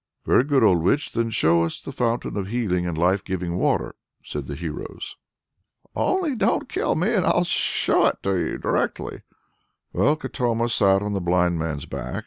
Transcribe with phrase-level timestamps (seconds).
[0.25, 1.11] "Very good, old witch!
[1.11, 3.93] Then show us the fountain of healing and life giving water!"
[4.23, 5.15] said the heroes.
[5.95, 9.21] "Only don't kill me, and I'll show it you directly!"
[9.93, 12.15] Well, Katoma sat on the blind man's back.